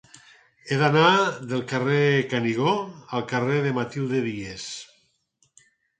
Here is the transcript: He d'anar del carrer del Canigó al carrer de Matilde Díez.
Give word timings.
He 0.69 0.77
d'anar 0.83 1.09
del 1.51 1.61
carrer 1.73 1.99
del 2.15 2.25
Canigó 2.31 2.73
al 3.19 3.27
carrer 3.33 3.61
de 3.67 3.75
Matilde 3.81 4.23
Díez. 4.31 4.65